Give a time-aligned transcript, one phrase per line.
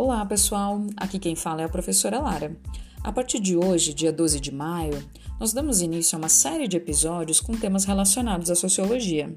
[0.00, 0.80] Olá, pessoal!
[0.96, 2.56] Aqui quem fala é a professora Lara.
[3.02, 5.04] A partir de hoje, dia 12 de maio,
[5.40, 9.36] nós damos início a uma série de episódios com temas relacionados à sociologia.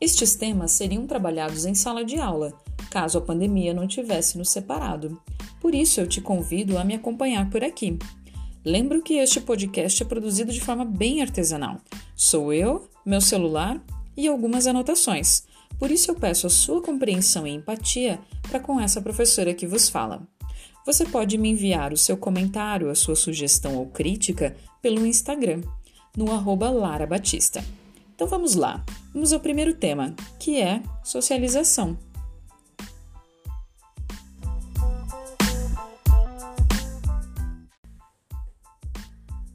[0.00, 2.52] Estes temas seriam trabalhados em sala de aula,
[2.90, 5.22] caso a pandemia não tivesse nos separado.
[5.60, 7.96] Por isso, eu te convido a me acompanhar por aqui.
[8.64, 11.76] Lembro que este podcast é produzido de forma bem artesanal.
[12.16, 13.80] Sou eu, meu celular
[14.16, 15.44] e algumas anotações.
[15.82, 19.88] Por isso eu peço a sua compreensão e empatia para com essa professora que vos
[19.88, 20.22] fala.
[20.86, 25.60] Você pode me enviar o seu comentário, a sua sugestão ou crítica pelo Instagram,
[26.16, 27.64] no arroba Lara Batista.
[28.14, 31.98] Então vamos lá, vamos ao primeiro tema, que é socialização.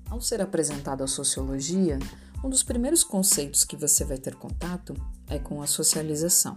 [0.10, 1.98] Ao ser apresentada a sociologia,
[2.44, 4.94] um dos primeiros conceitos que você vai ter contato
[5.28, 6.56] é com a socialização.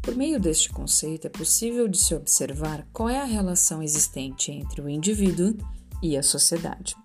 [0.00, 4.80] Por meio deste conceito, é possível de se observar qual é a relação existente entre
[4.80, 5.56] o indivíduo
[6.02, 6.96] e a sociedade.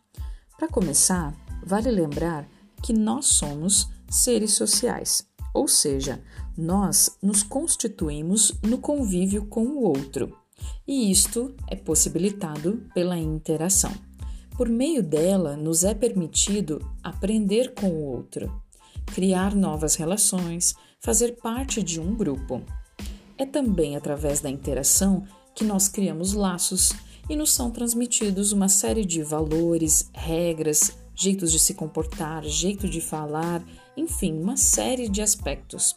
[0.57, 2.47] Para começar, vale lembrar
[2.81, 6.23] que nós somos seres sociais, ou seja,
[6.55, 10.37] nós nos constituímos no convívio com o outro,
[10.87, 13.91] e isto é possibilitado pela interação.
[14.55, 18.61] Por meio dela, nos é permitido aprender com o outro,
[19.07, 22.61] criar novas relações, fazer parte de um grupo.
[23.35, 25.23] É também através da interação
[25.55, 26.93] que nós criamos laços
[27.27, 33.01] e nos são transmitidos uma série de valores, regras, jeitos de se comportar, jeito de
[33.01, 33.63] falar,
[33.97, 35.95] enfim, uma série de aspectos.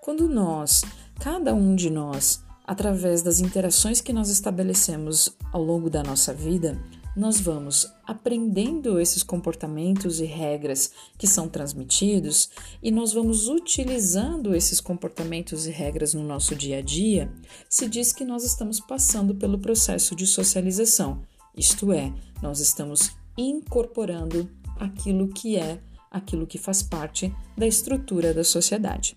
[0.00, 0.82] Quando nós,
[1.20, 6.80] cada um de nós, através das interações que nós estabelecemos ao longo da nossa vida,
[7.14, 12.50] nós vamos aprendendo esses comportamentos e regras que são transmitidos
[12.82, 17.32] e nós vamos utilizando esses comportamentos e regras no nosso dia a dia,
[17.68, 21.22] se diz que nós estamos passando pelo processo de socialização.
[21.56, 28.44] Isto é, nós estamos incorporando aquilo que é, aquilo que faz parte da estrutura da
[28.44, 29.16] sociedade.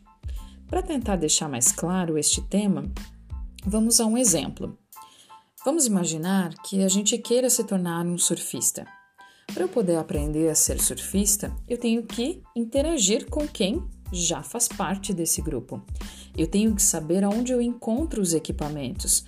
[0.67, 2.91] Para tentar deixar mais claro este tema,
[3.65, 4.77] vamos a um exemplo.
[5.65, 8.85] Vamos imaginar que a gente queira se tornar um surfista.
[9.51, 13.83] Para eu poder aprender a ser surfista, eu tenho que interagir com quem
[14.13, 15.81] já faz parte desse grupo.
[16.37, 19.25] Eu tenho que saber aonde eu encontro os equipamentos,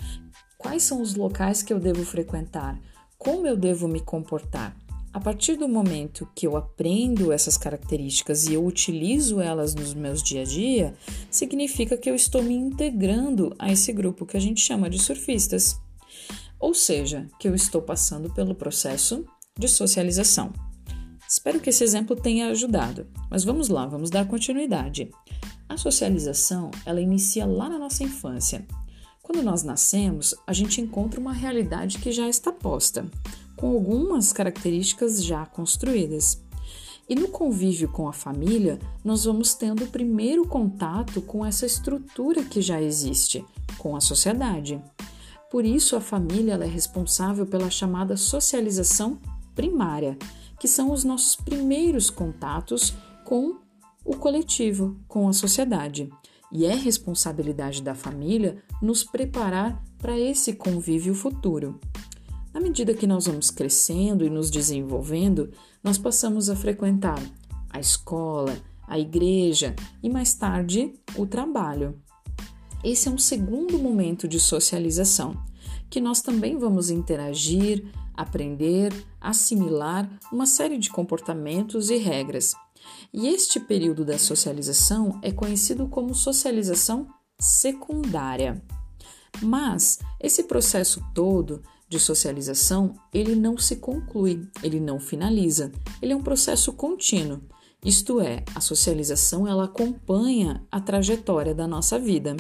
[0.60, 2.80] quais são os locais que eu devo frequentar,
[3.18, 4.78] como eu devo me comportar.
[5.12, 10.22] A partir do momento que eu aprendo essas características e eu utilizo elas nos meus
[10.22, 10.94] dia a dia,
[11.32, 15.82] significa que eu estou me integrando a esse grupo que a gente chama de surfistas
[16.60, 19.26] ou seja, que eu estou passando pelo processo
[19.58, 20.52] de socialização.
[21.28, 25.12] Espero que esse exemplo tenha ajudado, mas vamos lá, vamos dar continuidade.
[25.68, 28.66] A socialização, ela inicia lá na nossa infância.
[29.22, 33.06] Quando nós nascemos, a gente encontra uma realidade que já está posta,
[33.58, 36.42] com algumas características já construídas.
[37.10, 42.44] E no convívio com a família, nós vamos tendo o primeiro contato com essa estrutura
[42.44, 43.44] que já existe,
[43.78, 44.82] com a sociedade.
[45.50, 49.20] Por isso, a família é responsável pela chamada socialização
[49.56, 50.18] primária,
[50.60, 52.94] que são os nossos primeiros contatos
[53.24, 53.58] com
[54.04, 56.10] o coletivo, com a sociedade.
[56.52, 61.80] E é responsabilidade da família nos preparar para esse convívio futuro.
[62.54, 65.52] Na medida que nós vamos crescendo e nos desenvolvendo,
[65.84, 67.22] nós passamos a frequentar
[67.70, 72.02] a escola, a igreja e mais tarde o trabalho.
[72.84, 75.36] Esse é um segundo momento de socialização,
[75.90, 77.84] que nós também vamos interagir,
[78.14, 82.54] aprender, assimilar uma série de comportamentos e regras.
[83.14, 87.08] E este período da socialização é conhecido como socialização
[87.40, 88.62] secundária.
[89.42, 95.72] Mas esse processo todo de socialização, ele não se conclui, ele não finaliza.
[96.02, 97.42] Ele é um processo contínuo.
[97.84, 102.36] Isto é, a socialização ela acompanha a trajetória da nossa vida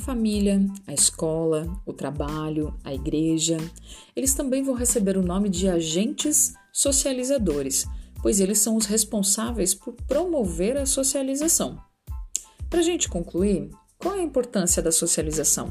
[0.00, 3.56] família, a escola, o trabalho, a igreja.
[4.16, 7.86] Eles também vão receber o nome de agentes socializadores,
[8.22, 11.78] pois eles são os responsáveis por promover a socialização.
[12.68, 15.70] Para a gente concluir, qual é a importância da socialização?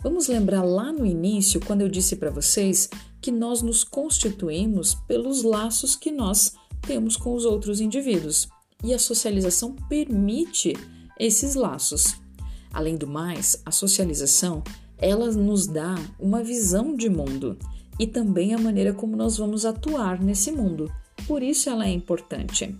[0.00, 2.88] Vamos lembrar lá no início, quando eu disse para vocês
[3.20, 8.48] que nós nos constituímos pelos laços que nós temos com os outros indivíduos.
[8.84, 10.74] E a socialização permite
[11.18, 12.14] esses laços.
[12.72, 14.62] Além do mais, a socialização
[14.98, 17.56] ela nos dá uma visão de mundo
[17.98, 20.92] e também a maneira como nós vamos atuar nesse mundo.
[21.26, 22.74] Por isso ela é importante.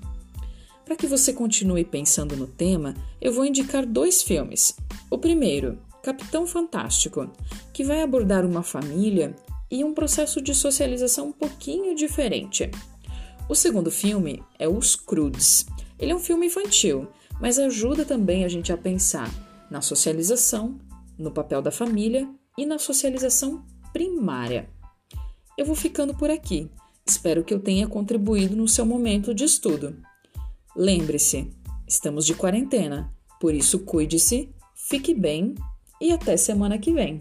[0.85, 4.75] Para que você continue pensando no tema, eu vou indicar dois filmes.
[5.11, 7.31] O primeiro, Capitão Fantástico,
[7.73, 9.35] que vai abordar uma família
[9.71, 12.71] e um processo de socialização um pouquinho diferente.
[13.49, 15.67] O segundo filme é Os Crudes.
[15.99, 17.07] Ele é um filme infantil,
[17.41, 19.31] mas ajuda também a gente a pensar
[19.71, 20.79] na socialização,
[21.19, 24.69] no papel da família e na socialização primária.
[25.57, 26.71] Eu vou ficando por aqui.
[27.07, 29.97] Espero que eu tenha contribuído no seu momento de estudo.
[30.77, 31.51] Lembre-se,
[31.87, 35.55] estamos de quarentena, por isso cuide-se, fique bem
[36.01, 37.21] e até semana que vem.